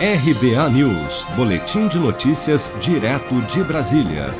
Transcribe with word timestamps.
RBA 0.00 0.70
News, 0.70 1.24
Boletim 1.34 1.88
de 1.88 1.98
Notícias, 1.98 2.70
direto 2.78 3.34
de 3.52 3.64
Brasília. 3.64 4.32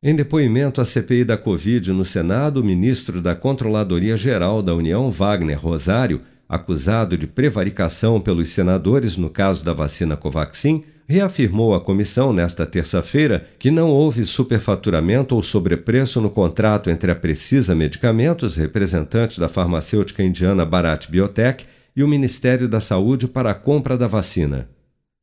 Em 0.00 0.14
depoimento 0.14 0.80
à 0.80 0.84
CPI 0.84 1.24
da 1.24 1.36
Covid 1.36 1.92
no 1.92 2.04
Senado, 2.04 2.60
o 2.60 2.64
ministro 2.64 3.20
da 3.20 3.34
Controladoria 3.34 4.16
Geral 4.16 4.62
da 4.62 4.72
União, 4.72 5.10
Wagner 5.10 5.58
Rosário, 5.58 6.20
acusado 6.48 7.18
de 7.18 7.26
prevaricação 7.26 8.20
pelos 8.20 8.50
senadores 8.50 9.16
no 9.16 9.28
caso 9.28 9.64
da 9.64 9.72
vacina 9.72 10.16
Covaxin, 10.16 10.84
reafirmou 11.08 11.74
à 11.74 11.80
comissão 11.80 12.32
nesta 12.32 12.64
terça-feira 12.64 13.44
que 13.58 13.72
não 13.72 13.90
houve 13.90 14.24
superfaturamento 14.24 15.34
ou 15.34 15.42
sobrepreço 15.42 16.20
no 16.20 16.30
contrato 16.30 16.90
entre 16.90 17.10
a 17.10 17.16
Precisa 17.16 17.74
Medicamentos, 17.74 18.54
representante 18.54 19.40
da 19.40 19.48
farmacêutica 19.48 20.22
indiana 20.22 20.64
Bharat 20.64 21.10
Biotech, 21.10 21.64
e 21.96 22.04
o 22.04 22.08
Ministério 22.08 22.68
da 22.68 22.78
Saúde 22.78 23.26
para 23.26 23.50
a 23.50 23.54
compra 23.54 23.98
da 23.98 24.06
vacina. 24.06 24.68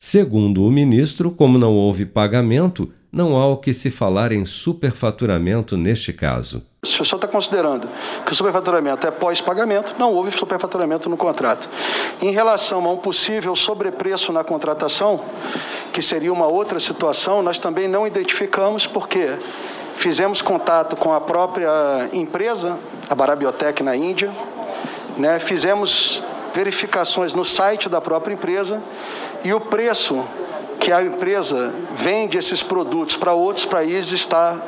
Segundo 0.06 0.66
o 0.66 0.70
ministro, 0.70 1.32
como 1.32 1.58
não 1.58 1.78
houve 1.78 2.06
pagamento, 2.06 2.92
não 3.10 3.38
há 3.38 3.48
o 3.48 3.56
que 3.56 3.74
se 3.74 3.90
falar 3.90 4.34
em 4.34 4.44
superfaturamento 4.44 5.78
neste 5.78 6.12
caso. 6.12 6.62
Se 6.84 7.02
o 7.02 7.06
senhor 7.06 7.20
está 7.20 7.28
considerando 7.30 7.88
que 8.26 8.34
o 8.34 8.36
superfaturamento 8.36 9.08
é 9.08 9.12
pós-pagamento, 9.12 9.96
não 9.98 10.14
houve 10.14 10.30
superfaturamento 10.32 11.08
no 11.08 11.16
contrato. 11.16 11.70
Em 12.22 12.32
relação 12.32 12.86
a 12.86 12.92
um 12.92 12.98
possível 12.98 13.56
sobrepreço 13.56 14.34
na 14.34 14.44
contratação, 14.44 15.22
que 15.94 16.02
seria 16.02 16.34
uma 16.34 16.48
outra 16.48 16.82
situação, 16.82 17.42
nós 17.42 17.58
também 17.58 17.88
não 17.88 18.06
identificamos 18.06 18.86
porque 18.86 19.38
fizemos 19.96 20.42
contato 20.42 20.98
com 20.98 21.14
a 21.14 21.22
própria 21.22 22.10
empresa, 22.12 22.78
a 23.10 23.16
Barabiotec 23.16 23.82
na 23.82 23.96
Índia, 23.96 24.30
né, 25.18 25.40
fizemos 25.40 26.22
verificações 26.54 27.34
no 27.34 27.44
site 27.44 27.90
da 27.90 28.00
própria 28.00 28.34
empresa 28.34 28.82
e 29.44 29.54
o 29.54 29.60
preço 29.60 30.24
que 30.80 30.92
a 30.92 31.02
empresa 31.02 31.74
vende 31.96 32.38
esses 32.38 32.62
produtos 32.62 33.16
para 33.16 33.34
outros 33.34 33.66
países 33.66 34.12
está 34.12 34.62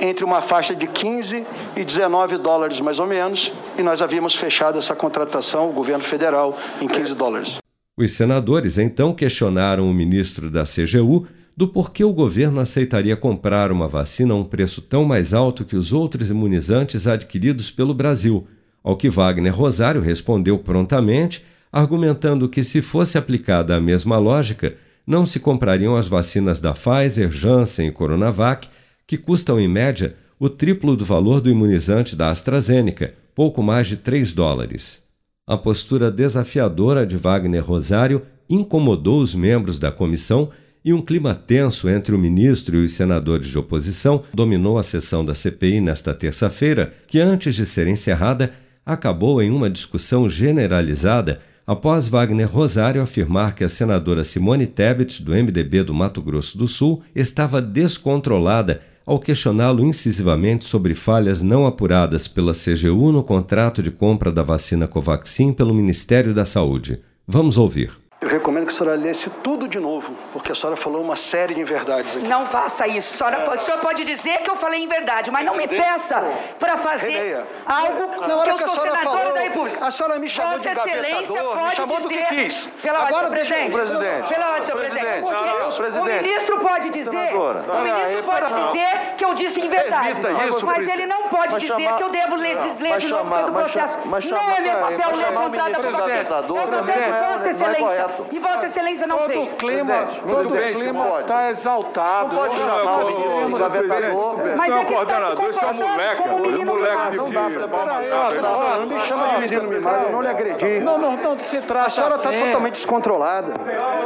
entre 0.00 0.24
uma 0.24 0.42
faixa 0.42 0.74
de 0.74 0.86
15 0.86 1.46
e 1.76 1.84
19 1.84 2.38
dólares 2.38 2.80
mais 2.80 2.98
ou 2.98 3.06
menos, 3.06 3.52
e 3.78 3.82
nós 3.82 4.00
havíamos 4.00 4.34
fechado 4.34 4.78
essa 4.78 4.96
contratação, 4.96 5.68
o 5.68 5.72
governo 5.72 6.02
federal, 6.02 6.58
em 6.80 6.88
15 6.88 7.14
dólares. 7.14 7.58
Os 7.96 8.12
senadores 8.12 8.78
então 8.78 9.12
questionaram 9.12 9.88
o 9.88 9.94
ministro 9.94 10.50
da 10.50 10.64
CGU 10.64 11.26
do 11.56 11.68
porquê 11.68 12.02
o 12.02 12.12
governo 12.12 12.60
aceitaria 12.60 13.16
comprar 13.16 13.70
uma 13.70 13.86
vacina 13.86 14.32
a 14.32 14.36
um 14.36 14.44
preço 14.44 14.80
tão 14.80 15.04
mais 15.04 15.34
alto 15.34 15.64
que 15.64 15.76
os 15.76 15.92
outros 15.92 16.30
imunizantes 16.30 17.06
adquiridos 17.06 17.70
pelo 17.70 17.92
Brasil 17.92 18.46
ao 18.82 18.96
que 18.96 19.10
Wagner 19.10 19.54
Rosário 19.54 20.00
respondeu 20.00 20.58
prontamente, 20.58 21.44
argumentando 21.72 22.48
que, 22.48 22.64
se 22.64 22.82
fosse 22.82 23.16
aplicada 23.16 23.76
a 23.76 23.80
mesma 23.80 24.18
lógica, 24.18 24.74
não 25.06 25.24
se 25.26 25.40
comprariam 25.40 25.96
as 25.96 26.08
vacinas 26.08 26.60
da 26.60 26.72
Pfizer, 26.72 27.30
Janssen 27.30 27.88
e 27.88 27.92
Coronavac, 27.92 28.68
que 29.06 29.16
custam 29.16 29.58
em 29.58 29.68
média 29.68 30.14
o 30.38 30.48
triplo 30.48 30.96
do 30.96 31.04
valor 31.04 31.40
do 31.40 31.50
imunizante 31.50 32.16
da 32.16 32.30
AstraZeneca, 32.30 33.14
pouco 33.34 33.62
mais 33.62 33.86
de 33.86 33.96
3 33.96 34.32
dólares. 34.32 35.02
A 35.46 35.56
postura 35.56 36.10
desafiadora 36.10 37.06
de 37.06 37.16
Wagner 37.16 37.64
Rosário 37.64 38.22
incomodou 38.48 39.20
os 39.20 39.34
membros 39.34 39.78
da 39.78 39.92
comissão 39.92 40.50
e 40.84 40.92
um 40.92 41.02
clima 41.02 41.34
tenso 41.34 41.88
entre 41.88 42.14
o 42.14 42.18
ministro 42.18 42.76
e 42.78 42.84
os 42.84 42.92
senadores 42.92 43.48
de 43.48 43.58
oposição 43.58 44.22
dominou 44.32 44.78
a 44.78 44.82
sessão 44.82 45.24
da 45.24 45.34
CPI 45.34 45.80
nesta 45.80 46.14
terça-feira, 46.14 46.92
que 47.06 47.20
antes 47.20 47.54
de 47.54 47.66
ser 47.66 47.86
encerrada 47.86 48.50
acabou 48.84 49.42
em 49.42 49.50
uma 49.50 49.70
discussão 49.70 50.28
generalizada 50.28 51.40
após 51.66 52.08
Wagner 52.08 52.50
Rosário 52.50 53.00
afirmar 53.00 53.54
que 53.54 53.62
a 53.62 53.68
senadora 53.68 54.24
Simone 54.24 54.66
Tebet, 54.66 55.22
do 55.22 55.32
MDB 55.32 55.84
do 55.84 55.94
Mato 55.94 56.20
Grosso 56.20 56.58
do 56.58 56.66
Sul, 56.66 57.02
estava 57.14 57.62
descontrolada 57.62 58.80
ao 59.06 59.18
questioná-lo 59.18 59.84
incisivamente 59.84 60.64
sobre 60.64 60.94
falhas 60.94 61.42
não 61.42 61.66
apuradas 61.66 62.26
pela 62.28 62.52
CGU 62.52 63.12
no 63.12 63.22
contrato 63.22 63.82
de 63.82 63.90
compra 63.90 64.32
da 64.32 64.42
vacina 64.42 64.88
Covaxin 64.88 65.52
pelo 65.52 65.74
Ministério 65.74 66.34
da 66.34 66.44
Saúde. 66.44 67.00
Vamos 67.26 67.56
ouvir. 67.56 68.09
Eu 68.20 68.28
recomendo 68.28 68.66
que 68.66 68.72
a 68.74 68.76
senhora 68.76 68.96
lesse 68.96 69.30
tudo 69.42 69.66
de 69.66 69.80
novo, 69.80 70.14
porque 70.30 70.52
a 70.52 70.54
senhora 70.54 70.76
falou 70.76 71.02
uma 71.02 71.16
série 71.16 71.54
de 71.54 71.60
inverdades 71.62 72.14
aqui. 72.14 72.26
Não 72.28 72.44
faça 72.44 72.86
isso. 72.86 73.16
Senhora 73.16 73.40
pode, 73.46 73.62
o 73.62 73.64
senhor 73.64 73.80
pode 73.80 74.04
dizer 74.04 74.42
que 74.42 74.50
eu 74.50 74.56
falei 74.56 74.82
inverdade, 74.84 75.30
mas 75.30 75.42
não 75.42 75.56
me 75.56 75.66
peça 75.66 76.22
para 76.58 76.76
fazer 76.76 77.08
Reneia. 77.08 77.48
algo 77.64 78.26
Na 78.26 78.36
hora 78.36 78.44
que 78.44 78.50
eu 78.50 78.56
que 78.58 78.64
a 78.64 78.68
sou 78.68 78.82
senhora 78.82 78.98
senadora 78.98 79.18
falou, 79.22 79.34
da. 79.34 79.40
A 79.80 79.90
senhora 79.90 80.18
me 80.18 80.28
chamou 80.28 80.52
Vossa 80.58 80.68
de 80.70 80.78
Excelência 80.78 81.08
engavetador, 81.10 81.54
me 81.54 81.60
pode 81.62 81.76
chamou 81.76 81.96
dizer, 81.96 82.08
do 82.08 82.08
que 82.08 82.24
quis. 82.34 82.66
Pela 82.82 82.98
ordem, 83.00 83.08
Agora 83.16 83.24
senhor 83.26 83.34
deixa- 83.36 83.54
presidente. 83.54 83.72
presidente. 83.76 84.28
Pela 84.34 84.46
ordem, 84.46 84.62
senhor 84.62 84.78
presidente. 84.78 85.04
Presidente, 85.04 85.20
Porque 85.20 85.34
não, 85.36 85.90
não, 85.90 86.02
o 86.02 86.04
ministro 86.22 86.60
pode 86.60 86.90
dizer, 86.90 87.10
Senadora. 87.10 87.58
o 87.60 87.80
ministro 87.80 88.06
Aí, 88.18 88.22
pode 88.22 88.52
não. 88.52 88.66
dizer 88.72 89.14
que 89.16 89.24
eu 89.24 89.34
disse 89.34 89.60
inverdade. 89.60 90.08
Evita 90.10 90.30
isso, 90.30 90.66
mas 90.66 90.74
presidente. 90.76 90.90
ele 90.92 91.06
não 91.06 91.22
pode 91.28 91.52
Mas 91.52 91.62
dizer 91.62 91.74
chamar- 91.82 91.96
que 91.96 92.02
eu 92.02 92.08
devo 92.10 92.36
ler, 92.36 92.54
Não, 92.56 92.62
ler 92.62 92.96
de 92.98 93.08
novo 93.08 93.24
chamar- 93.24 93.40
todo 93.40 93.50
o 93.50 93.52
processo. 93.54 93.98
mas 94.04 94.24
não 94.24 94.38
é 94.38 94.60
meu 94.60 94.72
papel 94.78 95.16
ler 95.16 95.32
contrato 95.34 95.72
você. 95.82 95.88
engavetador, 95.88 96.58
É 96.58 96.62
o 96.62 96.68
papel 96.68 96.82
de 96.82 97.10
Vossa 97.10 97.36
não 97.38 97.44
é 97.46 97.50
Excelência. 97.50 98.10
E 98.32 98.38
Vossa 98.38 98.66
Excelência 98.66 99.06
não 99.06 99.18
Todo 99.18 99.30
fez. 99.30 99.52
o 99.52 99.56
clima, 99.56 100.06
todo 100.28 100.54
o 100.54 100.56
clima 100.56 101.20
está 101.20 101.50
exaltado. 101.50 102.34
Não 102.34 102.42
pode 102.42 102.56
chamar 102.58 103.04
o 103.04 103.48
engavetador. 103.50 104.36
Mas 104.56 104.68
Não, 104.70 104.78
é 104.78 104.84
que 104.84 104.94
está 104.94 105.06
se 105.06 105.22
é 105.22 105.26
um 105.30 105.36
comportando 105.36 106.16
como 106.22 106.36
um 106.36 106.40
menino 106.40 106.74
mimado. 106.74 107.16
Não 107.16 107.30
dá 107.30 107.40
não 107.40 108.86
me 108.86 109.00
chama 109.00 109.28
de 109.28 109.38
menino 109.40 109.59
mimado, 109.68 110.04
eu 110.04 110.12
não 110.12 110.22
lhe 110.22 110.28
agredi. 110.28 110.80
Não, 110.80 110.98
não, 110.98 111.16
não 111.16 111.38
se 111.38 111.60
trata 111.62 111.86
A 111.86 111.90
senhora 111.90 112.16
está 112.16 112.28
assim. 112.30 112.40
totalmente 112.40 112.74
descontrolada. 112.74 113.54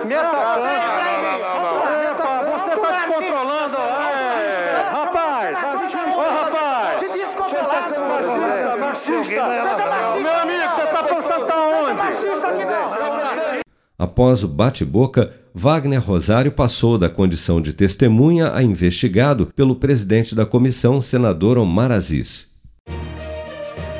Me 0.05 0.15
atacando. 0.15 0.67
Epa, 2.11 2.59
você 2.59 2.71
está 2.75 2.91
descontrolando. 2.91 3.77
É. 3.77 4.91
Rapaz, 4.93 5.59
ô 6.15 6.21
rapaz. 6.21 6.99
Que 7.01 7.19
descontrolado. 7.19 7.95
Machista, 8.79 8.79
machista. 8.79 10.21
Meu 10.21 10.37
amigo, 10.41 10.75
você 10.75 10.83
está 10.83 11.03
pensando 11.03 11.47
tá 11.47 11.57
onde? 11.57 12.03
Após 13.99 14.43
o 14.43 14.49
bate-boca, 14.49 15.33
Wagner 15.55 16.05
Rosário 16.05 16.51
passou 16.51 16.99
da 16.99 17.09
condição 17.09 17.61
de 17.61 17.73
testemunha 17.73 18.53
a 18.53 18.63
investigado 18.63 19.47
pelo 19.55 19.77
presidente 19.77 20.35
da 20.35 20.45
comissão, 20.45 21.01
senador 21.01 21.59
Omar 21.59 21.93
Aziz. 21.93 22.54